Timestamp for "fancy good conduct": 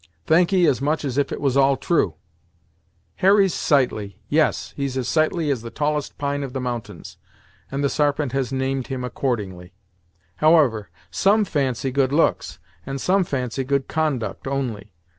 13.23-14.47